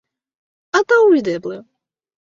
[0.79, 1.63] Antaŭvideble.